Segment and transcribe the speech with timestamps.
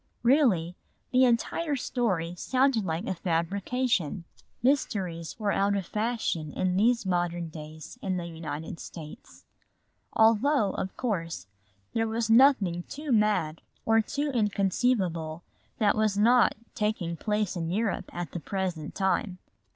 [0.23, 0.75] Really,
[1.11, 4.23] the entire story sounded like a fabrication.
[4.63, 9.45] Mysteries were out of fashion in these modern days in the United States.
[10.13, 11.45] Although, of course,
[11.93, 15.43] there was nothing too mad or too inconceivable
[15.77, 19.37] that was not taking place in Europe at the present time.